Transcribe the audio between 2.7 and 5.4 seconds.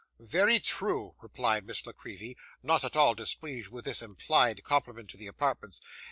at all displeased with this implied compliment to the